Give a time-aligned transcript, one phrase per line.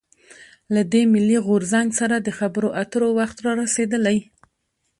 [0.73, 4.17] له دې «ملي غورځنګ» سره د خبرواترو وخت رارسېدلی.